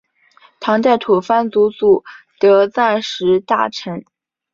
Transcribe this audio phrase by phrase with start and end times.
[0.59, 2.03] 唐代吐蕃赤祖
[2.39, 4.03] 德赞时大臣。